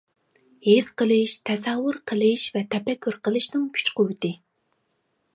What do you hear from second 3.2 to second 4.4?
قىلىشنىڭ كۈچ-قۇۋۋىتى.